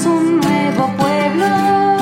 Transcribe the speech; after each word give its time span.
somos 0.00 0.06
un 0.06 0.40
nuevo 0.40 0.90
pueblo, 0.96 1.96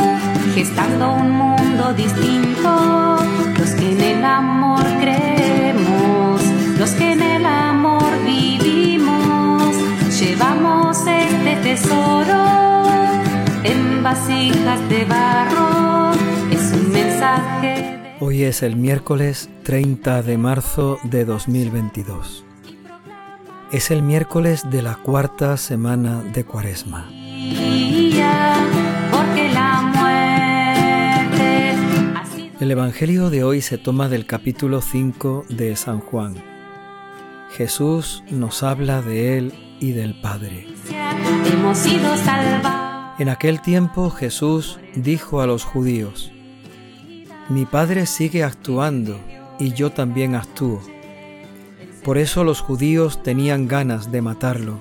gestando 0.54 1.14
un 1.14 1.30
mundo 1.30 1.92
distinto. 1.94 3.16
Los 3.58 3.70
que 3.70 3.92
en 3.92 4.00
el 4.00 4.24
amor 4.24 4.84
creemos, 5.00 6.42
los 6.78 6.90
que 6.90 7.12
en 7.12 7.22
el 7.22 7.46
amor 7.46 8.04
vivimos, 8.24 9.74
llevamos 10.20 10.98
este 11.06 11.56
tesoro 11.62 12.44
en 13.64 14.02
vasijas 14.02 14.88
de 14.88 15.04
barro. 15.04 16.12
Es 16.50 16.72
un 16.72 16.92
mensaje. 16.92 18.16
Hoy 18.20 18.44
es 18.44 18.62
el 18.62 18.76
miércoles 18.76 19.48
30 19.64 20.22
de 20.22 20.38
marzo 20.38 20.98
de 21.04 21.24
2022. 21.24 22.44
Es 23.70 23.90
el 23.90 24.02
miércoles 24.02 24.70
de 24.70 24.82
la 24.82 24.96
cuarta 24.96 25.56
semana 25.56 26.22
de 26.22 26.44
Cuaresma. 26.44 27.10
El 32.60 32.72
Evangelio 32.72 33.30
de 33.30 33.44
hoy 33.44 33.62
se 33.62 33.78
toma 33.78 34.08
del 34.08 34.26
capítulo 34.26 34.80
5 34.80 35.46
de 35.48 35.76
San 35.76 36.00
Juan. 36.00 36.34
Jesús 37.52 38.24
nos 38.32 38.64
habla 38.64 39.00
de 39.00 39.38
Él 39.38 39.52
y 39.78 39.92
del 39.92 40.20
Padre. 40.20 40.66
En 43.20 43.28
aquel 43.28 43.62
tiempo 43.62 44.10
Jesús 44.10 44.80
dijo 44.96 45.40
a 45.40 45.46
los 45.46 45.62
judíos, 45.62 46.32
Mi 47.48 47.64
Padre 47.64 48.06
sigue 48.06 48.42
actuando 48.42 49.20
y 49.60 49.72
yo 49.74 49.90
también 49.90 50.34
actúo. 50.34 50.82
Por 52.02 52.18
eso 52.18 52.42
los 52.42 52.60
judíos 52.60 53.22
tenían 53.22 53.68
ganas 53.68 54.10
de 54.10 54.20
matarlo, 54.20 54.80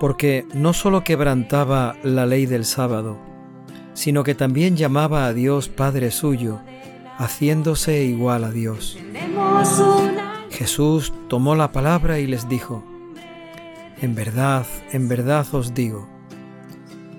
porque 0.00 0.46
no 0.52 0.74
solo 0.74 1.02
quebrantaba 1.02 1.96
la 2.02 2.26
ley 2.26 2.44
del 2.44 2.66
sábado, 2.66 3.16
sino 3.94 4.24
que 4.24 4.34
también 4.34 4.76
llamaba 4.76 5.26
a 5.26 5.32
Dios 5.32 5.68
Padre 5.68 6.10
suyo, 6.10 6.60
haciéndose 7.16 8.04
igual 8.04 8.44
a 8.44 8.50
Dios. 8.50 8.98
Jesús 10.50 11.12
tomó 11.28 11.54
la 11.54 11.72
palabra 11.72 12.18
y 12.18 12.26
les 12.26 12.48
dijo, 12.48 12.84
En 14.00 14.14
verdad, 14.14 14.66
en 14.92 15.08
verdad 15.08 15.46
os 15.52 15.74
digo, 15.74 16.08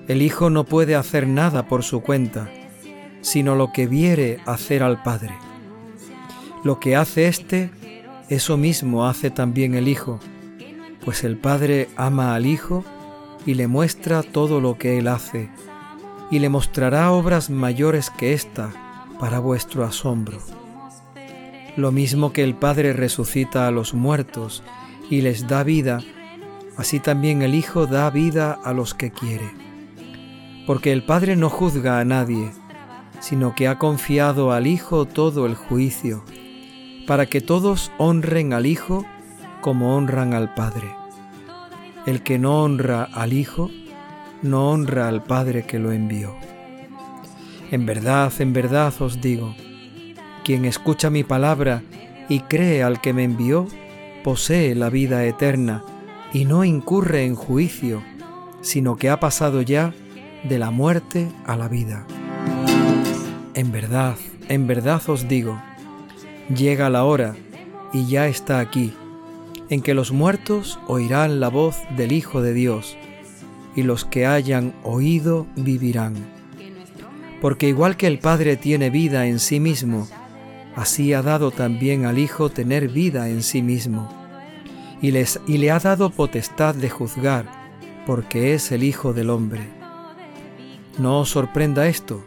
el 0.08 0.22
Hijo 0.22 0.49
no 0.49 0.66
puede 0.66 0.95
hacer 0.95 1.27
nada 1.27 1.67
por 1.67 1.83
su 1.83 2.02
cuenta, 2.02 2.49
sino 3.21 3.55
lo 3.55 3.71
que 3.71 3.88
viere 3.88 4.39
hacer 4.45 4.83
al 4.83 5.02
Padre. 5.02 5.33
Lo 6.64 6.80
que 6.80 6.95
hace 6.95 7.27
éste, 7.27 7.71
eso 8.30 8.55
mismo 8.55 9.08
hace 9.08 9.31
también 9.31 9.73
el 9.73 9.88
Hijo, 9.88 10.19
pues 11.03 11.23
el 11.23 11.38
Padre 11.38 11.89
ama 11.95 12.36
al 12.36 12.45
Hijo 12.45 12.83
y 13.45 13.55
le 13.55 13.67
muestra 13.67 14.21
todo 14.23 14.61
lo 14.61 14.77
que 14.77 14.97
Él 14.99 15.08
hace, 15.08 15.49
y 16.36 16.39
le 16.39 16.50
mostrará 16.50 17.11
obras 17.11 17.50
mayores 17.50 18.09
que 18.09 18.33
ésta 18.33 18.69
para 19.22 19.39
vuestro 19.39 19.86
asombro. 19.86 20.39
Lo 21.77 21.94
mismo 21.94 22.33
que 22.33 22.44
el 22.44 22.55
Padre 22.55 22.92
resucita 22.92 23.69
a 23.69 23.72
los 23.72 23.94
muertos 23.94 24.61
y 25.09 25.22
les 25.22 25.47
da 25.47 25.64
vida, 25.64 26.02
así 26.75 27.00
también 27.00 27.42
el 27.42 27.55
Hijo 27.55 27.88
da 27.88 28.09
vida 28.09 28.52
a 28.52 28.73
los 28.73 28.94
que 28.94 29.11
quiere. 29.11 29.50
Porque 30.67 30.92
el 30.92 31.05
Padre 31.05 31.38
no 31.38 31.50
juzga 31.50 32.02
a 32.02 32.03
nadie, 32.03 32.52
sino 33.22 33.55
que 33.55 33.70
ha 33.70 33.80
confiado 33.80 34.52
al 34.52 34.67
Hijo 34.67 35.05
todo 35.05 35.45
el 35.45 35.55
juicio 35.55 36.25
para 37.08 37.27
que 37.27 37.39
todos 37.39 37.94
honren 37.97 38.52
al 38.52 38.66
Hijo 38.66 39.05
como 39.61 39.95
honran 39.95 40.33
al 40.33 40.53
Padre. 40.53 40.94
El 42.05 42.23
que 42.23 42.39
no 42.39 42.61
honra 42.61 43.05
al 43.05 43.31
Hijo, 43.31 43.72
no 44.41 44.69
honra 44.69 45.08
al 45.08 45.23
Padre 45.23 45.66
que 45.66 45.80
lo 45.80 45.91
envió. 45.91 46.36
En 47.72 47.86
verdad, 47.86 48.31
en 48.39 48.53
verdad 48.53 48.94
os 49.00 49.22
digo, 49.22 49.55
quien 50.44 50.66
escucha 50.66 51.09
mi 51.09 51.23
palabra 51.23 51.82
y 52.30 52.42
cree 52.42 52.83
al 52.83 53.02
que 53.02 53.14
me 53.14 53.23
envió, 53.23 53.67
posee 54.23 54.76
la 54.76 54.89
vida 54.89 55.26
eterna 55.26 55.83
y 56.33 56.45
no 56.45 56.64
incurre 56.64 57.26
en 57.26 57.36
juicio, 57.36 58.02
sino 58.61 58.98
que 58.98 59.09
ha 59.09 59.20
pasado 59.20 59.61
ya 59.61 59.93
de 60.43 60.59
la 60.59 60.71
muerte 60.71 61.27
a 61.45 61.55
la 61.55 61.67
vida. 61.67 62.05
En 63.54 63.71
verdad, 63.71 64.15
en 64.49 64.67
verdad 64.67 65.02
os 65.08 65.27
digo, 65.27 65.59
Llega 66.54 66.92
la 66.92 67.05
hora, 67.05 67.36
y 67.92 68.05
ya 68.05 68.27
está 68.27 68.59
aquí, 68.59 68.93
en 69.70 69.82
que 69.82 69.95
los 69.95 70.11
muertos 70.11 70.80
oirán 70.88 71.39
la 71.39 71.48
voz 71.48 71.77
del 71.98 72.11
Hijo 72.11 72.42
de 72.42 72.54
Dios, 72.54 72.95
y 73.75 73.83
los 73.83 74.05
que 74.05 74.25
hayan 74.25 74.73
oído 74.83 75.47
vivirán. 75.55 76.15
Porque 77.41 77.67
igual 77.67 77.97
que 77.97 78.08
el 78.08 78.19
Padre 78.19 78.55
tiene 78.58 78.89
vida 78.89 79.27
en 79.27 79.39
sí 79.39 79.59
mismo, 79.59 80.08
así 80.75 81.13
ha 81.13 81.21
dado 81.21 81.52
también 81.52 82.05
al 82.05 82.17
Hijo 82.17 82.49
tener 82.49 82.87
vida 82.87 83.30
en 83.30 83.43
sí 83.43 83.61
mismo, 83.61 84.09
y, 85.02 85.11
les, 85.11 85.39
y 85.45 85.58
le 85.58 85.71
ha 85.71 85.80
dado 85.80 86.09
potestad 86.09 86.73
de 86.73 86.89
juzgar, 86.89 87.45
porque 88.05 88.53
es 88.53 88.71
el 88.71 88.83
Hijo 88.83 89.14
del 89.14 89.30
hombre. 89.30 89.67
No 90.97 91.19
os 91.19 91.30
sorprenda 91.30 91.87
esto, 91.87 92.23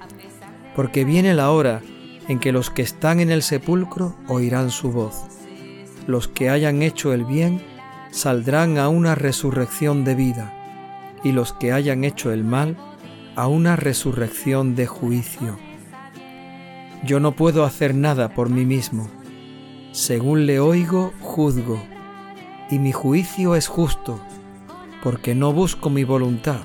porque 0.76 1.04
viene 1.04 1.34
la 1.34 1.50
hora 1.50 1.80
en 2.28 2.38
que 2.38 2.52
los 2.52 2.70
que 2.70 2.82
están 2.82 3.20
en 3.20 3.30
el 3.30 3.42
sepulcro 3.42 4.14
oirán 4.28 4.70
su 4.70 4.92
voz. 4.92 5.24
Los 6.06 6.28
que 6.28 6.50
hayan 6.50 6.82
hecho 6.82 7.14
el 7.14 7.24
bien 7.24 7.62
saldrán 8.10 8.78
a 8.78 8.88
una 8.88 9.14
resurrección 9.14 10.04
de 10.04 10.14
vida, 10.14 10.57
y 11.24 11.32
los 11.32 11.52
que 11.52 11.72
hayan 11.72 12.04
hecho 12.04 12.32
el 12.32 12.44
mal 12.44 12.76
a 13.36 13.46
una 13.46 13.76
resurrección 13.76 14.74
de 14.74 14.86
juicio. 14.86 15.58
Yo 17.04 17.20
no 17.20 17.32
puedo 17.32 17.64
hacer 17.64 17.94
nada 17.94 18.30
por 18.30 18.50
mí 18.50 18.64
mismo. 18.64 19.08
Según 19.92 20.46
le 20.46 20.60
oigo, 20.60 21.12
juzgo, 21.20 21.80
y 22.70 22.78
mi 22.78 22.92
juicio 22.92 23.54
es 23.54 23.68
justo, 23.68 24.20
porque 25.02 25.34
no 25.34 25.52
busco 25.52 25.90
mi 25.90 26.04
voluntad, 26.04 26.60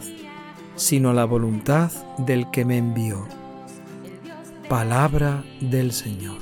sino 0.76 1.14
la 1.14 1.26
voluntad 1.26 1.92
del 2.18 2.50
que 2.50 2.66
me 2.66 2.78
envió. 2.78 3.28
Palabra 4.68 5.44
del 5.62 5.92
Señor. 5.92 6.38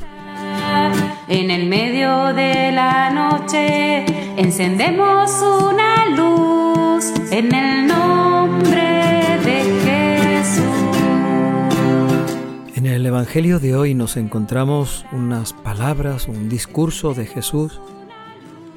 En 1.28 1.52
el 1.52 1.68
medio 1.68 2.34
de 2.34 2.72
la 2.72 3.10
noche 3.10 4.06
encendemos 4.38 5.32
una 5.42 5.91
en 7.32 7.54
el 7.56 7.88
nombre 7.88 9.40
de 9.44 10.44
Jesús. 10.44 10.64
En 12.76 12.86
el 12.86 13.06
Evangelio 13.06 13.60
de 13.60 13.76
hoy 13.76 13.96
nos 13.96 14.18
encontramos 14.18 15.06
unas 15.12 15.54
palabras, 15.54 16.28
un 16.28 16.50
discurso 16.50 17.14
de 17.14 17.26
Jesús 17.26 17.82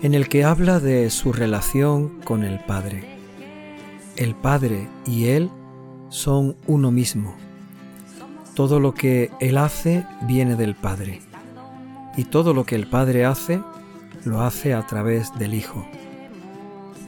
en 0.03 0.15
el 0.15 0.29
que 0.29 0.45
habla 0.45 0.81
de 0.81 1.11
su 1.11 1.33
relación 1.33 2.21
con 2.25 2.45
el 2.45 2.61
Padre. 2.61 3.05
El 4.17 4.35
Padre 4.35 4.89
y 5.07 5.27
Él 5.27 5.51
son 6.09 6.57
uno 6.67 6.91
mismo 6.91 7.37
todo 8.55 8.79
lo 8.79 8.95
que 8.95 9.31
Él 9.41 9.59
hace 9.59 10.07
viene 10.23 10.57
del 10.57 10.75
Padre. 10.75 11.21
Y 12.17 12.25
todo 12.25 12.55
lo 12.55 12.65
que 12.65 12.77
el 12.77 12.87
Padre 12.87 13.25
hace, 13.25 13.61
lo 14.25 14.41
hace 14.43 14.75
a 14.75 14.87
través 14.87 15.37
del 15.39 15.55
Hijo. 15.55 15.85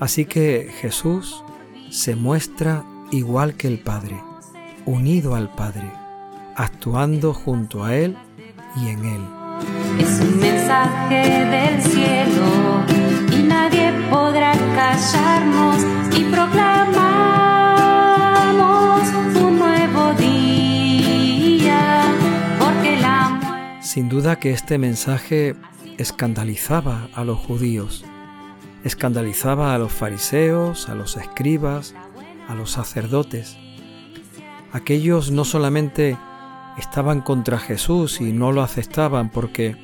Así 0.00 0.24
que 0.26 0.70
Jesús 0.80 1.42
se 1.90 2.16
muestra 2.16 2.84
igual 3.10 3.54
que 3.54 3.68
el 3.68 3.78
Padre, 3.78 4.16
unido 4.84 5.34
al 5.34 5.50
Padre, 5.54 5.90
actuando 6.54 7.32
junto 7.32 7.84
a 7.84 7.94
Él 7.94 8.16
y 8.76 8.88
en 8.88 9.04
Él. 9.04 9.22
Es 9.98 10.20
un 10.20 10.38
mensaje 10.38 11.44
del 11.46 11.82
cielo 11.82 12.84
y 13.32 13.42
nadie 13.42 13.92
podrá 14.10 14.52
callarnos 14.74 15.84
y 16.16 16.24
proclamar 16.24 17.16
Sin 23.96 24.10
duda 24.10 24.36
que 24.36 24.50
este 24.50 24.76
mensaje 24.76 25.56
escandalizaba 25.96 27.08
a 27.14 27.24
los 27.24 27.38
judíos, 27.38 28.04
escandalizaba 28.86 29.74
a 29.74 29.78
los 29.78 29.92
fariseos, 29.92 30.88
a 30.88 30.94
los 30.94 31.16
escribas, 31.16 31.94
a 32.48 32.54
los 32.54 32.70
sacerdotes. 32.70 33.56
Aquellos 34.72 35.30
no 35.30 35.44
solamente 35.44 36.16
estaban 36.78 37.20
contra 37.20 37.58
Jesús 37.58 38.20
y 38.20 38.32
no 38.32 38.52
lo 38.52 38.62
aceptaban 38.62 39.30
porque 39.30 39.76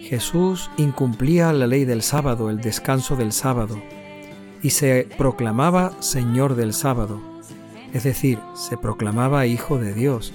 Jesús 0.00 0.70
incumplía 0.76 1.52
la 1.52 1.66
ley 1.66 1.84
del 1.84 2.02
sábado, 2.02 2.50
el 2.50 2.60
descanso 2.60 3.16
del 3.16 3.32
sábado, 3.32 3.80
y 4.62 4.70
se 4.70 5.08
proclamaba 5.16 5.92
Señor 6.00 6.56
del 6.56 6.72
sábado, 6.72 7.20
es 7.92 8.04
decir, 8.04 8.38
se 8.54 8.76
proclamaba 8.76 9.46
Hijo 9.46 9.78
de 9.78 9.94
Dios 9.94 10.32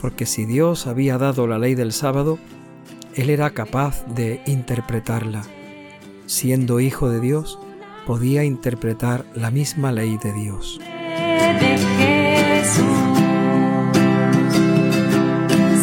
porque 0.00 0.26
si 0.26 0.46
Dios 0.46 0.86
había 0.86 1.18
dado 1.18 1.46
la 1.46 1.58
ley 1.58 1.74
del 1.74 1.92
sábado, 1.92 2.38
Él 3.14 3.30
era 3.30 3.50
capaz 3.50 4.04
de 4.06 4.40
interpretarla. 4.46 5.42
Siendo 6.28 6.78
hijo 6.78 7.08
de 7.08 7.20
Dios, 7.20 7.58
podía 8.06 8.44
interpretar 8.44 9.24
la 9.34 9.50
misma 9.50 9.92
ley 9.92 10.18
de 10.18 10.30
Dios. 10.34 10.78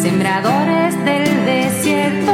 Sembradores 0.00 1.04
del 1.04 1.46
desierto, 1.46 2.32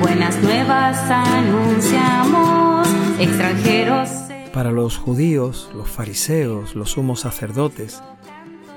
buenas 0.00 0.42
nuevas 0.42 0.98
anunciamos, 1.10 2.88
extranjeros. 3.20 4.08
Para 4.54 4.72
los 4.72 4.96
judíos, 4.96 5.70
los 5.74 5.86
fariseos, 5.86 6.74
los 6.74 6.92
sumos 6.92 7.20
sacerdotes, 7.20 8.02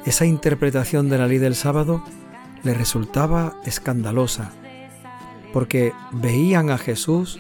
esa 0.06 0.26
interpretación 0.26 1.08
de 1.08 1.18
la 1.18 1.28
ley 1.28 1.38
del 1.38 1.56
sábado 1.56 2.04
le 2.64 2.74
resultaba 2.74 3.56
escandalosa, 3.64 4.52
porque 5.54 5.94
veían 6.12 6.70
a 6.70 6.78
Jesús 6.78 7.40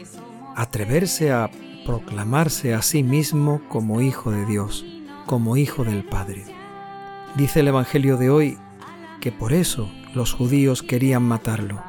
atreverse 0.55 1.31
a 1.31 1.49
proclamarse 1.85 2.73
a 2.73 2.81
sí 2.81 3.03
mismo 3.03 3.61
como 3.69 4.01
hijo 4.01 4.31
de 4.31 4.45
Dios, 4.45 4.85
como 5.25 5.57
hijo 5.57 5.83
del 5.83 6.03
Padre. 6.03 6.43
Dice 7.35 7.61
el 7.61 7.69
Evangelio 7.69 8.17
de 8.17 8.29
hoy 8.29 8.57
que 9.19 9.31
por 9.31 9.53
eso 9.53 9.89
los 10.13 10.33
judíos 10.33 10.83
querían 10.83 11.23
matarlo, 11.23 11.81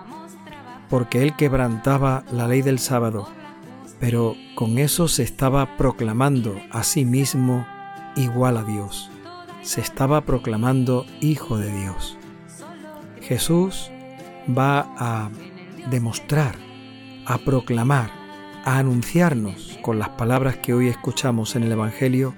porque 0.89 1.23
él 1.23 1.35
quebrantaba 1.35 2.25
la 2.31 2.47
ley 2.47 2.63
del 2.63 2.79
sábado, 2.79 3.29
pero 3.99 4.37
con 4.55 4.79
eso 4.79 5.09
se 5.09 5.23
estaba 5.23 5.77
proclamando 5.77 6.55
a 6.71 6.85
sí 6.85 7.05
mismo 7.05 7.67
igual 8.17 8.57
a 8.57 8.65
Dios, 8.65 9.11
se 9.63 9.81
estaba 9.81 10.21
proclamando 10.23 11.07
hijo 11.21 11.57
de 11.57 11.73
Dios. 11.73 12.17
Jesús 13.21 13.91
va 14.47 14.87
a 14.99 15.31
demostrar, 15.91 16.55
a 17.27 17.39
proclamar, 17.39 18.22
a 18.65 18.79
anunciarnos 18.79 19.79
con 19.83 19.99
las 19.99 20.11
palabras 20.11 20.57
que 20.57 20.75
hoy 20.75 20.89
escuchamos 20.89 21.57
en 21.57 21.65
el 21.65 21.73
Evangelio 21.73 22.35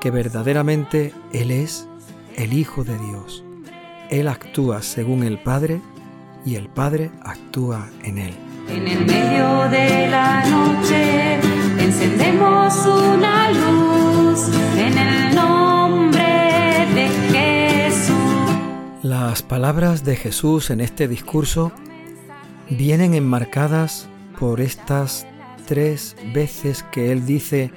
que 0.00 0.10
verdaderamente 0.10 1.12
Él 1.32 1.50
es 1.50 1.88
el 2.36 2.52
Hijo 2.52 2.84
de 2.84 2.98
Dios. 2.98 3.44
Él 4.10 4.28
actúa 4.28 4.82
según 4.82 5.22
el 5.22 5.38
Padre 5.38 5.80
y 6.44 6.56
el 6.56 6.68
Padre 6.68 7.10
actúa 7.22 7.88
en 8.02 8.18
Él. 8.18 8.34
En 8.68 8.88
el 8.88 9.04
medio 9.04 9.68
de 9.70 10.08
la 10.08 10.44
noche 10.48 11.34
encendemos 11.78 12.74
una 12.86 13.50
luz 13.50 14.48
en 14.76 14.98
el 14.98 15.34
nombre 15.34 16.86
de 16.94 17.08
Jesús. 17.90 18.14
Las 19.02 19.42
palabras 19.42 20.04
de 20.04 20.16
Jesús 20.16 20.70
en 20.70 20.80
este 20.80 21.08
discurso 21.08 21.72
vienen 22.70 23.14
enmarcadas 23.14 24.08
por 24.38 24.60
estas 24.60 25.26
tres 25.66 26.16
veces 26.34 26.84
que 26.92 27.12
Él 27.12 27.26
dice, 27.26 27.70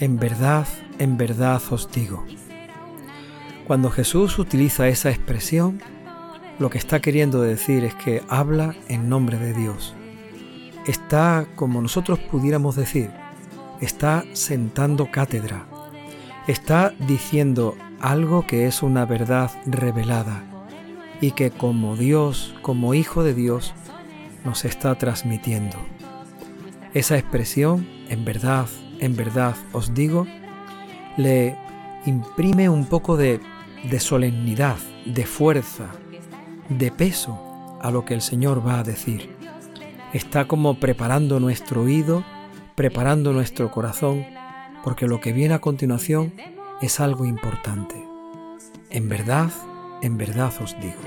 en 0.00 0.18
verdad, 0.18 0.66
en 0.98 1.16
verdad 1.16 1.60
os 1.70 1.90
digo. 1.90 2.24
Cuando 3.66 3.90
Jesús 3.90 4.38
utiliza 4.38 4.88
esa 4.88 5.10
expresión, 5.10 5.80
lo 6.58 6.70
que 6.70 6.78
está 6.78 7.00
queriendo 7.00 7.40
decir 7.40 7.84
es 7.84 7.94
que 7.94 8.22
habla 8.28 8.74
en 8.88 9.08
nombre 9.08 9.38
de 9.38 9.54
Dios. 9.54 9.94
Está, 10.86 11.46
como 11.54 11.80
nosotros 11.80 12.18
pudiéramos 12.18 12.76
decir, 12.76 13.10
está 13.80 14.24
sentando 14.32 15.10
cátedra. 15.10 15.66
Está 16.46 16.92
diciendo 17.06 17.76
algo 18.00 18.46
que 18.46 18.66
es 18.66 18.82
una 18.82 19.04
verdad 19.04 19.50
revelada 19.66 20.42
y 21.20 21.32
que 21.32 21.50
como 21.50 21.96
Dios, 21.96 22.54
como 22.62 22.94
Hijo 22.94 23.22
de 23.22 23.34
Dios, 23.34 23.74
nos 24.44 24.64
está 24.64 24.94
transmitiendo. 24.96 25.76
Esa 26.92 27.16
expresión, 27.16 27.86
en 28.08 28.24
verdad, 28.24 28.66
en 28.98 29.14
verdad 29.16 29.54
os 29.72 29.94
digo, 29.94 30.26
le 31.16 31.56
imprime 32.04 32.68
un 32.68 32.86
poco 32.86 33.16
de, 33.16 33.40
de 33.88 34.00
solemnidad, 34.00 34.76
de 35.06 35.24
fuerza, 35.24 35.90
de 36.68 36.90
peso 36.90 37.78
a 37.80 37.90
lo 37.90 38.04
que 38.04 38.14
el 38.14 38.22
Señor 38.22 38.66
va 38.66 38.80
a 38.80 38.84
decir. 38.84 39.36
Está 40.12 40.46
como 40.46 40.80
preparando 40.80 41.38
nuestro 41.38 41.82
oído, 41.82 42.24
preparando 42.74 43.32
nuestro 43.32 43.70
corazón, 43.70 44.26
porque 44.82 45.06
lo 45.06 45.20
que 45.20 45.32
viene 45.32 45.54
a 45.54 45.60
continuación 45.60 46.32
es 46.82 46.98
algo 46.98 47.24
importante. 47.24 48.04
En 48.90 49.08
verdad, 49.08 49.50
en 50.02 50.18
verdad 50.18 50.52
os 50.60 50.74
digo. 50.80 50.98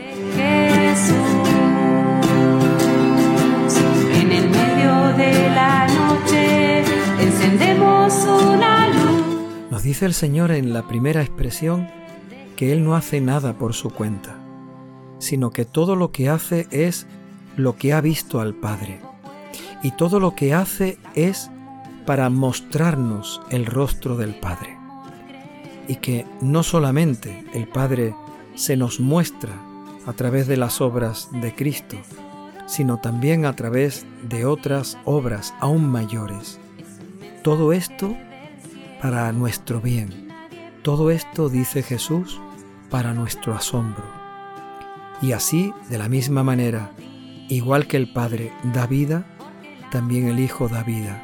De 5.18 5.50
la 5.50 5.88
noche 5.88 6.80
encendemos 7.22 8.14
una 8.26 8.88
luz. 8.88 9.70
Nos 9.70 9.84
dice 9.84 10.06
el 10.06 10.14
Señor 10.14 10.52
en 10.52 10.74
la 10.74 10.88
primera 10.88 11.22
expresión 11.22 11.88
que 12.56 12.74
Él 12.74 12.84
no 12.84 12.96
hace 12.96 13.22
nada 13.22 13.54
por 13.54 13.74
su 13.74 13.90
cuenta, 13.90 14.38
sino 15.20 15.52
que 15.52 15.66
todo 15.66 15.96
lo 15.96 16.12
que 16.12 16.30
hace 16.30 16.68
es 16.72 17.06
lo 17.58 17.76
que 17.76 17.94
ha 17.94 18.02
visto 18.02 18.40
al 18.40 18.56
Padre. 18.56 19.02
Y 19.84 19.92
todo 19.92 20.20
lo 20.20 20.36
que 20.36 20.54
hace 20.54 20.98
es 21.16 21.52
para 22.06 22.30
mostrarnos 22.30 23.42
el 23.50 23.66
rostro 23.66 24.18
del 24.18 24.36
Padre. 24.36 24.78
Y 25.88 25.98
que 25.98 26.26
no 26.42 26.64
solamente 26.64 27.44
el 27.54 27.68
Padre 27.68 28.16
se 28.56 28.78
nos 28.78 29.00
muestra 29.00 29.54
a 30.06 30.14
través 30.14 30.48
de 30.48 30.58
las 30.58 30.82
obras 30.82 31.30
de 31.32 31.54
Cristo, 31.54 31.98
sino 32.66 32.98
también 32.98 33.46
a 33.46 33.56
través 33.56 34.06
de 34.24 34.46
otras 34.46 34.98
obras 35.06 35.54
aún 35.60 35.90
mayores. 35.90 36.60
Todo 37.44 37.74
esto 37.74 38.16
para 39.02 39.32
nuestro 39.34 39.82
bien. 39.82 40.30
Todo 40.82 41.12
esto, 41.12 41.50
dice 41.50 41.84
Jesús, 41.84 42.40
para 42.90 43.14
nuestro 43.14 43.54
asombro. 43.54 44.06
Y 45.22 45.34
así, 45.34 45.74
de 45.90 45.98
la 45.98 46.10
misma 46.10 46.44
manera, 46.44 46.92
igual 47.50 47.88
que 47.88 47.98
el 47.98 48.12
Padre 48.12 48.52
da 48.74 48.88
vida, 48.88 49.26
también 49.92 50.28
el 50.28 50.40
Hijo 50.40 50.70
da 50.70 50.84
vida. 50.84 51.22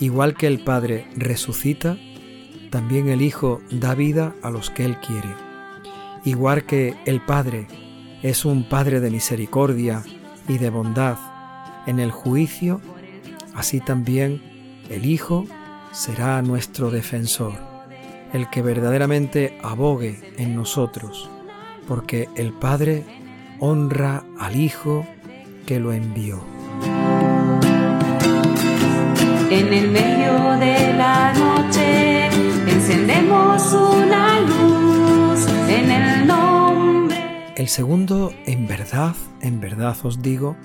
Igual 0.00 0.34
que 0.34 0.46
el 0.46 0.60
Padre 0.64 1.06
resucita, 1.16 1.98
también 2.70 3.08
el 3.08 3.22
Hijo 3.22 3.60
da 3.70 3.94
vida 3.94 4.34
a 4.42 4.50
los 4.50 4.70
que 4.70 4.84
Él 4.84 4.98
quiere. 5.00 5.34
Igual 6.24 6.64
que 6.64 6.94
el 7.04 7.20
Padre 7.20 7.66
es 8.22 8.44
un 8.44 8.68
Padre 8.68 9.00
de 9.00 9.10
misericordia 9.10 10.02
y 10.48 10.58
de 10.58 10.70
bondad 10.70 11.16
en 11.86 12.00
el 12.00 12.10
juicio, 12.10 12.80
así 13.54 13.80
también 13.80 14.42
el 14.90 15.06
Hijo 15.06 15.46
será 15.92 16.42
nuestro 16.42 16.90
defensor, 16.90 17.54
el 18.32 18.48
que 18.50 18.62
verdaderamente 18.62 19.58
abogue 19.62 20.34
en 20.36 20.54
nosotros, 20.54 21.30
porque 21.88 22.28
el 22.36 22.52
Padre 22.52 23.04
honra 23.60 24.24
al 24.38 24.56
Hijo 24.56 25.06
que 25.66 25.80
lo 25.80 25.92
envió. 25.92 26.40
En 29.50 29.72
el 29.72 29.90
medio 29.90 30.50
de 30.58 30.94
la 30.94 31.32
noche 31.32 32.26
encendemos 32.66 33.72
una 33.72 34.40
luz 34.40 35.46
en 35.68 35.90
el. 35.90 36.15
El 37.66 37.70
segundo, 37.70 38.32
en 38.44 38.68
verdad, 38.68 39.16
en 39.40 39.58
verdad 39.58 39.96
os 40.04 40.22
digo, 40.22 40.56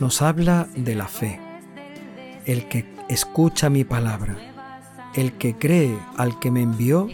nos 0.00 0.22
habla 0.22 0.68
de 0.74 0.94
la 0.94 1.06
fe. 1.06 1.38
El 2.46 2.66
que 2.66 2.86
escucha 3.10 3.68
mi 3.68 3.84
palabra, 3.84 4.34
el 5.14 5.34
que 5.34 5.54
cree 5.58 5.98
al 6.16 6.38
que 6.40 6.50
me 6.50 6.62
envió, 6.62 7.08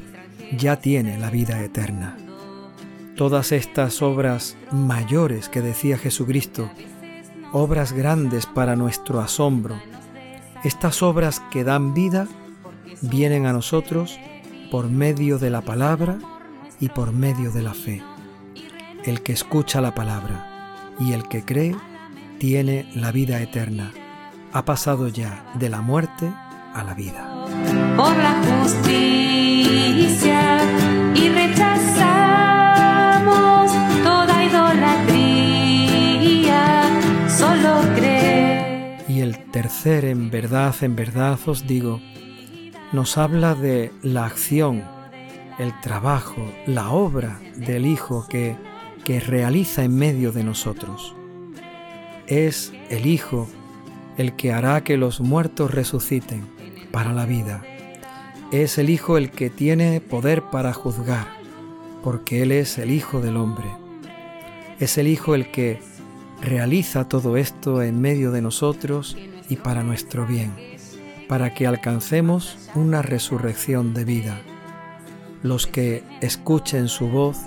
ya 0.56 0.76
tiene 0.76 1.18
la 1.18 1.28
vida 1.28 1.60
eterna. 1.60 2.16
Todas 3.16 3.50
estas 3.50 4.00
obras 4.00 4.56
mayores 4.70 5.48
que 5.48 5.60
decía 5.60 5.98
Jesucristo, 5.98 6.70
obras 7.50 7.92
grandes 7.92 8.46
para 8.46 8.76
nuestro 8.76 9.18
asombro, 9.18 9.74
estas 10.62 11.02
obras 11.02 11.42
que 11.50 11.64
dan 11.64 11.94
vida 11.94 12.28
vienen 13.00 13.46
a 13.46 13.52
nosotros 13.52 14.20
por 14.70 14.88
medio 14.88 15.40
de 15.40 15.50
la 15.50 15.62
palabra 15.62 16.16
y 16.78 16.90
por 16.90 17.10
medio 17.10 17.50
de 17.50 17.62
la 17.62 17.74
fe. 17.74 18.00
El 19.04 19.22
que 19.22 19.32
escucha 19.32 19.80
la 19.80 19.94
palabra 19.94 20.92
y 20.98 21.12
el 21.12 21.28
que 21.28 21.44
cree 21.44 21.76
tiene 22.38 22.90
la 22.94 23.12
vida 23.12 23.40
eterna. 23.40 23.92
Ha 24.52 24.64
pasado 24.64 25.06
ya 25.08 25.44
de 25.54 25.68
la 25.70 25.80
muerte 25.80 26.32
a 26.74 26.82
la 26.84 26.94
vida. 26.94 27.26
por 27.96 28.16
la 28.16 28.34
justicia 28.42 29.00
y 31.14 31.28
rechazamos 31.28 33.70
toda 34.02 34.44
idolatría. 34.44 35.30
Solo 37.28 37.80
cree. 37.96 38.98
Y 39.08 39.20
el 39.20 39.38
tercer, 39.50 40.04
en 40.04 40.30
verdad, 40.30 40.74
en 40.82 40.94
verdad 40.96 41.38
os 41.46 41.66
digo, 41.66 42.00
nos 42.92 43.16
habla 43.18 43.54
de 43.54 43.92
la 44.02 44.26
acción, 44.26 44.82
el 45.58 45.78
trabajo, 45.80 46.42
la 46.66 46.90
obra 46.90 47.40
del 47.56 47.86
Hijo 47.86 48.26
que, 48.28 48.56
que 49.04 49.20
realiza 49.20 49.84
en 49.84 49.94
medio 49.96 50.32
de 50.32 50.44
nosotros. 50.44 51.14
Es 52.26 52.72
el 52.88 53.06
Hijo 53.06 53.48
el 54.16 54.34
que 54.36 54.52
hará 54.52 54.84
que 54.84 54.96
los 54.96 55.20
muertos 55.20 55.70
resuciten 55.70 56.46
para 56.90 57.12
la 57.12 57.26
vida. 57.26 57.62
es 58.52 58.78
el 58.78 58.90
Hijo 58.90 59.16
el 59.16 59.30
que 59.30 59.48
tiene 59.48 60.00
poder 60.00 60.42
para 60.50 60.72
juzgar, 60.72 61.28
porque 62.02 62.42
Él 62.42 62.52
es 62.52 62.78
el 62.78 62.90
Hijo 62.90 63.20
del 63.20 63.36
hombre. 63.36 63.68
Es 64.80 64.98
el 64.98 65.06
Hijo 65.06 65.34
el 65.34 65.50
que 65.50 65.80
realiza 66.42 67.08
todo 67.08 67.36
esto 67.36 67.82
en 67.82 68.00
medio 68.00 68.32
de 68.32 68.42
nosotros 68.42 69.16
y 69.48 69.56
para 69.56 69.82
nuestro 69.82 70.26
bien, 70.26 70.52
para 71.28 71.54
que 71.54 71.66
alcancemos 71.66 72.58
una 72.74 73.02
resurrección 73.02 73.94
de 73.94 74.04
vida. 74.04 74.40
Los 75.42 75.66
que 75.66 76.02
escuchen 76.20 76.88
su 76.88 77.08
voz 77.08 77.38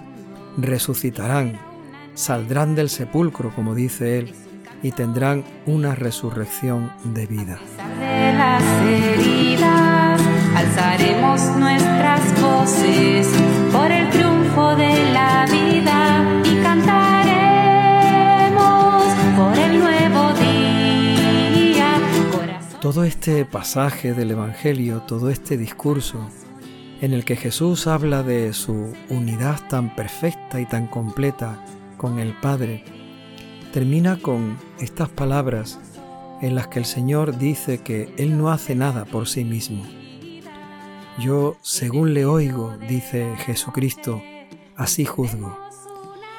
resucitarán, 0.57 1.59
saldrán 2.13 2.75
del 2.75 2.89
sepulcro, 2.89 3.53
como 3.55 3.75
dice 3.75 4.19
Él, 4.19 4.33
y 4.81 4.91
tendrán 4.91 5.43
una 5.65 5.95
resurrección 5.95 6.91
de 7.03 7.25
vida. 7.25 7.57
De 7.99 8.33
las 8.33 8.63
heridas, 8.83 10.21
alzaremos 10.55 11.41
nuestras 11.57 12.41
voces 12.41 13.27
por 13.71 13.89
el 13.91 14.09
triunfo 14.09 14.75
de 14.75 15.11
la 15.13 15.45
vida 15.49 16.41
y 16.43 16.61
cantaremos 16.61 17.93
por 19.37 19.57
el 19.57 19.79
nuevo 19.79 20.33
día. 20.33 21.97
Todo 22.81 23.05
este 23.05 23.45
pasaje 23.45 24.13
del 24.13 24.31
Evangelio, 24.31 25.01
todo 25.07 25.29
este 25.29 25.55
discurso 25.57 26.29
en 27.03 27.11
el 27.11 27.25
que 27.25 27.35
Jesús 27.35 27.85
habla 27.85 28.23
de 28.23 28.53
su 28.53 28.93
unidad 29.09 29.59
tan 29.67 29.93
perfecta 29.93 30.61
y 30.61 30.65
tan 30.65 30.87
completa 30.87 31.61
con 31.97 32.17
el 32.17 32.33
Padre, 32.39 32.85
termina 33.73 34.19
con 34.19 34.57
estas 34.79 35.09
palabras 35.09 35.81
en 36.41 36.55
las 36.55 36.67
que 36.67 36.79
el 36.79 36.85
Señor 36.85 37.37
dice 37.37 37.79
que 37.79 38.13
Él 38.15 38.37
no 38.37 38.51
hace 38.51 38.73
nada 38.73 39.03
por 39.03 39.27
sí 39.27 39.43
mismo. 39.43 39.83
Yo, 41.19 41.57
según 41.61 42.13
le 42.13 42.25
oigo, 42.25 42.77
dice 42.87 43.35
Jesucristo, 43.39 44.21
así 44.77 45.03
juzgo. 45.03 45.59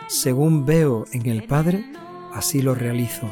Según 0.09 0.64
veo 0.64 1.04
en 1.12 1.26
el 1.26 1.42
Padre, 1.42 1.85
así 2.33 2.62
lo 2.62 2.75
realizo, 2.75 3.28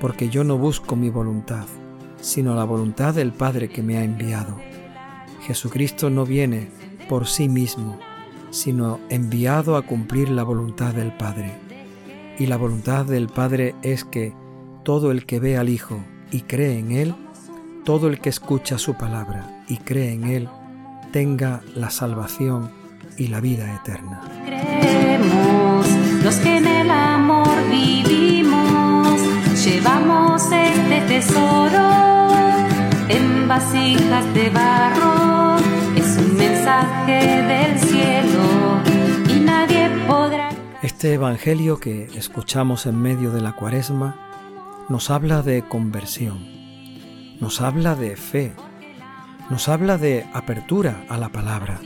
porque 0.00 0.30
yo 0.30 0.42
no 0.42 0.58
busco 0.58 0.96
mi 0.96 1.10
voluntad, 1.10 1.66
sino 2.20 2.56
la 2.56 2.64
voluntad 2.64 3.14
del 3.14 3.32
Padre 3.32 3.68
que 3.68 3.84
me 3.84 3.98
ha 3.98 4.02
enviado. 4.02 4.69
Jesucristo 5.42 6.10
no 6.10 6.24
viene 6.24 6.70
por 7.08 7.26
sí 7.26 7.48
mismo, 7.48 7.98
sino 8.50 9.00
enviado 9.08 9.76
a 9.76 9.82
cumplir 9.82 10.28
la 10.30 10.42
voluntad 10.42 10.94
del 10.94 11.12
Padre 11.12 11.70
y 12.40 12.46
la 12.46 12.56
voluntad 12.56 13.04
del 13.04 13.28
Padre 13.28 13.74
es 13.82 14.04
que 14.04 14.32
todo 14.82 15.10
el 15.10 15.26
que 15.26 15.38
ve 15.40 15.58
al 15.58 15.68
Hijo 15.68 16.00
y 16.30 16.40
cree 16.40 16.78
en 16.78 16.90
Él, 16.90 17.14
todo 17.84 18.08
el 18.08 18.18
que 18.18 18.30
escucha 18.30 18.78
su 18.78 18.94
palabra 18.94 19.62
y 19.68 19.76
cree 19.76 20.14
en 20.14 20.24
Él, 20.24 20.48
tenga 21.12 21.60
la 21.74 21.90
salvación 21.90 22.70
y 23.18 23.26
la 23.26 23.40
vida 23.40 23.74
eterna. 23.74 24.22
Creemos, 24.46 25.86
los 26.24 26.36
que 26.36 26.56
en 26.56 26.66
el 26.66 26.90
amor 26.90 27.46
vivimos, 27.68 29.20
llevamos 29.62 30.42
este 30.50 31.00
tesoro 31.08 32.09
es 35.96 36.16
un 36.18 36.36
mensaje 36.36 37.42
del 37.42 37.78
cielo 37.80 38.80
y 39.28 39.40
nadie 39.40 39.90
podrá 40.06 40.50
este 40.82 41.14
Evangelio 41.14 41.80
que 41.80 42.04
escuchamos 42.14 42.86
en 42.86 43.02
medio 43.02 43.32
de 43.32 43.40
la 43.40 43.52
cuaresma 43.52 44.14
nos 44.88 45.10
habla 45.10 45.42
de 45.42 45.62
conversión, 45.62 46.38
nos 47.40 47.60
habla 47.60 47.96
de 47.96 48.16
fe, 48.16 48.52
nos 49.50 49.68
habla 49.68 49.98
de 49.98 50.26
apertura 50.32 51.04
a 51.08 51.18
la 51.18 51.30
palabra, 51.30 51.80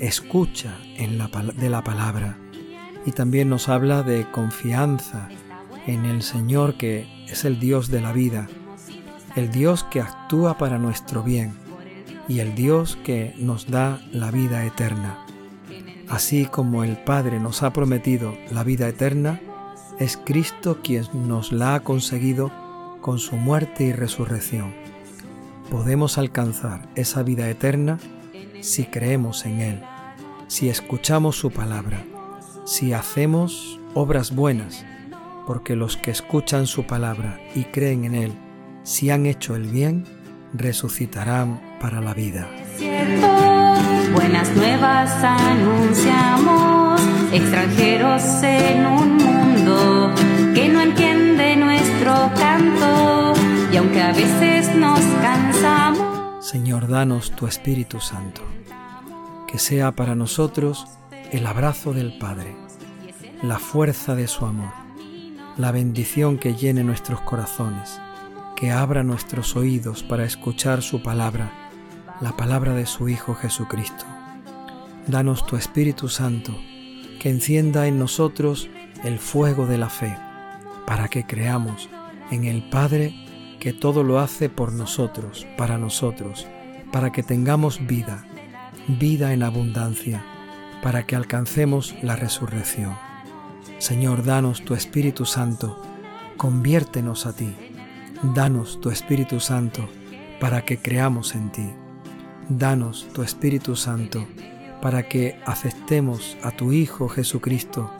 escucha 0.00 0.76
de 0.98 1.68
la 1.70 1.82
palabra. 1.82 2.36
Y 3.06 3.12
también 3.12 3.48
nos 3.48 3.70
habla 3.70 4.02
de 4.02 4.30
confianza 4.30 5.30
en 5.86 6.04
el 6.04 6.22
Señor 6.22 6.76
que 6.76 7.06
es 7.28 7.46
el 7.46 7.58
Dios 7.58 7.90
de 7.90 8.02
la 8.02 8.12
vida, 8.12 8.46
el 9.38 9.50
Dios 9.52 9.84
que 9.84 10.00
actúa 10.00 10.58
para 10.58 10.78
nuestro 10.78 11.22
bien 11.22 11.52
y 12.26 12.40
el 12.40 12.56
Dios 12.56 12.98
que 13.04 13.34
nos 13.38 13.70
da 13.70 14.00
la 14.10 14.32
vida 14.32 14.64
eterna. 14.64 15.24
Así 16.08 16.46
como 16.46 16.82
el 16.82 16.96
Padre 16.96 17.38
nos 17.38 17.62
ha 17.62 17.72
prometido 17.72 18.34
la 18.50 18.64
vida 18.64 18.88
eterna, 18.88 19.40
es 20.00 20.16
Cristo 20.16 20.78
quien 20.82 21.04
nos 21.28 21.52
la 21.52 21.76
ha 21.76 21.80
conseguido 21.80 22.50
con 23.00 23.20
su 23.20 23.36
muerte 23.36 23.84
y 23.84 23.92
resurrección. 23.92 24.74
Podemos 25.70 26.18
alcanzar 26.18 26.88
esa 26.96 27.22
vida 27.22 27.48
eterna 27.48 27.98
si 28.60 28.86
creemos 28.86 29.46
en 29.46 29.60
Él, 29.60 29.82
si 30.48 30.68
escuchamos 30.68 31.36
su 31.36 31.52
palabra, 31.52 32.04
si 32.64 32.92
hacemos 32.92 33.78
obras 33.94 34.34
buenas, 34.34 34.84
porque 35.46 35.76
los 35.76 35.96
que 35.96 36.10
escuchan 36.10 36.66
su 36.66 36.86
palabra 36.86 37.38
y 37.54 37.64
creen 37.64 38.04
en 38.04 38.14
Él, 38.14 38.32
si 38.88 39.10
han 39.10 39.26
hecho 39.26 39.54
el 39.54 39.64
bien, 39.64 40.04
resucitarán 40.54 41.60
para 41.78 42.00
la 42.00 42.14
vida. 42.14 42.48
Buenas 44.14 44.56
nuevas 44.56 45.12
anunciamos, 45.22 46.98
extranjeros 47.30 48.22
en 48.42 48.86
un 48.86 49.16
mundo 49.16 50.14
que 50.54 50.70
no 50.70 50.80
entiende 50.80 51.54
nuestro 51.56 52.30
canto 52.38 53.34
y 53.70 53.76
aunque 53.76 54.00
a 54.00 54.12
veces 54.12 54.74
nos 54.74 55.00
cansamos. 55.20 56.46
Señor, 56.46 56.88
danos 56.88 57.32
tu 57.32 57.46
Espíritu 57.46 58.00
Santo, 58.00 58.40
que 59.46 59.58
sea 59.58 59.92
para 59.92 60.14
nosotros 60.14 60.86
el 61.30 61.46
abrazo 61.46 61.92
del 61.92 62.16
Padre, 62.16 62.56
la 63.42 63.58
fuerza 63.58 64.14
de 64.14 64.28
su 64.28 64.46
amor, 64.46 64.72
la 65.58 65.72
bendición 65.72 66.38
que 66.38 66.54
llene 66.54 66.84
nuestros 66.84 67.20
corazones, 67.20 68.00
que 68.58 68.72
abra 68.72 69.04
nuestros 69.04 69.54
oídos 69.54 70.02
para 70.02 70.24
escuchar 70.24 70.82
su 70.82 71.00
palabra 71.00 71.52
la 72.20 72.36
palabra 72.36 72.74
de 72.74 72.86
su 72.86 73.08
Hijo 73.08 73.36
Jesucristo. 73.36 74.04
Danos 75.06 75.46
tu 75.46 75.54
Espíritu 75.54 76.08
Santo, 76.08 76.58
que 77.20 77.30
encienda 77.30 77.86
en 77.86 78.00
nosotros 78.00 78.68
el 79.04 79.20
fuego 79.20 79.66
de 79.66 79.78
la 79.78 79.88
fe, 79.88 80.18
para 80.88 81.06
que 81.06 81.24
creamos 81.24 81.88
en 82.32 82.46
el 82.46 82.68
Padre 82.68 83.14
que 83.60 83.72
todo 83.72 84.02
lo 84.02 84.18
hace 84.18 84.48
por 84.48 84.72
nosotros, 84.72 85.46
para 85.56 85.78
nosotros, 85.78 86.48
para 86.90 87.12
que 87.12 87.22
tengamos 87.22 87.86
vida, 87.86 88.26
vida 88.88 89.32
en 89.32 89.44
abundancia, 89.44 90.24
para 90.82 91.06
que 91.06 91.14
alcancemos 91.14 91.94
la 92.02 92.16
resurrección. 92.16 92.96
Señor, 93.78 94.24
danos 94.24 94.64
tu 94.64 94.74
Espíritu 94.74 95.26
Santo, 95.26 95.80
conviértenos 96.36 97.24
a 97.24 97.36
ti, 97.36 97.54
danos 98.22 98.80
tu 98.80 98.90
Espíritu 98.90 99.40
Santo, 99.40 99.88
para 100.40 100.64
que 100.64 100.78
creamos 100.78 101.34
en 101.34 101.50
ti. 101.50 101.70
Danos 102.48 103.06
tu 103.12 103.22
Espíritu 103.22 103.76
Santo 103.76 104.26
para 104.80 105.08
que 105.08 105.40
aceptemos 105.44 106.36
a 106.42 106.50
tu 106.50 106.72
Hijo 106.72 107.08
Jesucristo 107.08 107.92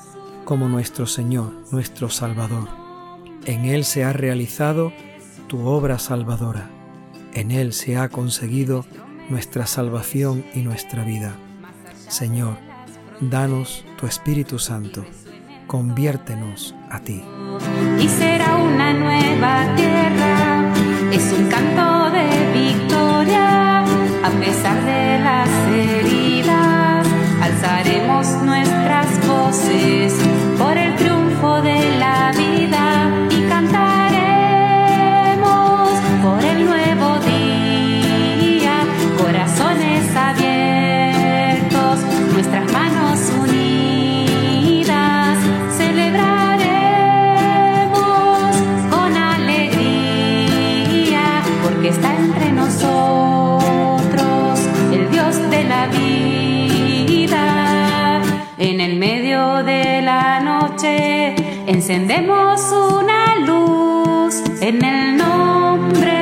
como 0.44 0.68
nuestro 0.68 1.06
Señor, 1.06 1.52
nuestro 1.70 2.08
Salvador. 2.08 2.68
En 3.44 3.64
Él 3.64 3.84
se 3.84 4.04
ha 4.04 4.12
realizado 4.12 4.92
tu 5.48 5.66
obra 5.66 5.98
salvadora. 5.98 6.70
En 7.34 7.50
Él 7.50 7.72
se 7.72 7.96
ha 7.96 8.08
conseguido 8.08 8.87
nuestra 9.28 9.66
salvación 9.66 10.44
y 10.54 10.60
nuestra 10.60 11.04
vida. 11.04 11.37
Señor, 12.08 12.56
danos 13.20 13.84
tu 13.98 14.06
Espíritu 14.06 14.58
Santo. 14.58 15.04
Conviértenos 15.66 16.75
a 16.90 17.00
ti. 17.00 17.22
Y 18.00 18.08
será 18.08 18.56
una 18.56 18.92
nueva 18.92 19.64
tierra. 19.76 20.72
Es 21.12 21.32
un 21.32 21.48
canto 21.48 22.10
de 22.10 22.52
victoria 22.52 23.58
a 24.28 24.30
pesar 24.40 24.84
de 24.84 25.18
las 25.20 25.48
heridas, 25.72 27.06
alzaremos 27.40 28.26
nuestras 28.42 29.26
voces 29.26 29.97
encendemos 61.68 62.60
una 62.72 63.36
luz 63.46 64.42
en 64.60 64.84
el 64.84 65.16
nombre 65.16 66.17